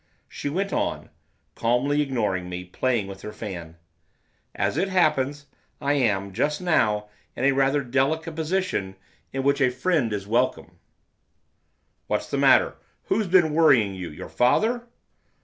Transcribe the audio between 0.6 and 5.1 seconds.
on, calmly ignoring me, playing with her fan. 'As it